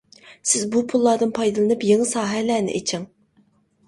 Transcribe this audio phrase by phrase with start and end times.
[0.51, 3.05] سىز بۇ پۇللاردىن پايدىلىنىپ يېڭى ساھەلەرنى ئېچىڭ.